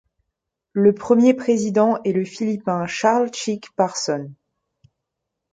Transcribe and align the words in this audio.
Le 0.73 0.95
premier 0.95 1.35
président 1.35 2.01
est 2.03 2.11
le 2.11 2.25
philippin 2.25 2.87
Charles 2.87 3.31
Chick 3.35 3.67
Parsons. 3.75 4.31